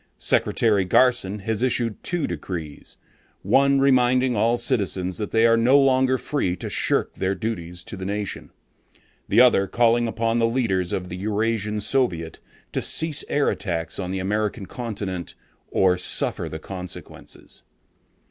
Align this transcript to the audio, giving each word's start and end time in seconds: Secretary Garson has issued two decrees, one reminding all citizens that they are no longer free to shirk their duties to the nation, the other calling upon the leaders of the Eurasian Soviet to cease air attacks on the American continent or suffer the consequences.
Secretary 0.17 0.83
Garson 0.83 1.37
has 1.41 1.61
issued 1.61 2.01
two 2.01 2.25
decrees, 2.25 2.97
one 3.43 3.79
reminding 3.79 4.35
all 4.35 4.57
citizens 4.57 5.19
that 5.19 5.29
they 5.29 5.45
are 5.45 5.55
no 5.55 5.79
longer 5.79 6.17
free 6.17 6.55
to 6.55 6.71
shirk 6.71 7.13
their 7.13 7.35
duties 7.35 7.83
to 7.83 7.95
the 7.95 8.03
nation, 8.03 8.49
the 9.29 9.39
other 9.39 9.67
calling 9.67 10.07
upon 10.07 10.39
the 10.39 10.47
leaders 10.47 10.91
of 10.91 11.09
the 11.09 11.17
Eurasian 11.17 11.79
Soviet 11.81 12.39
to 12.71 12.81
cease 12.81 13.23
air 13.29 13.47
attacks 13.51 13.99
on 13.99 14.09
the 14.09 14.17
American 14.17 14.65
continent 14.65 15.35
or 15.69 15.99
suffer 15.99 16.49
the 16.49 16.57
consequences. 16.57 17.61